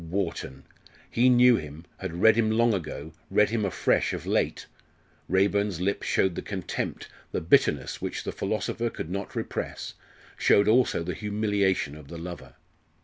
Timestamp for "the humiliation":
11.03-11.95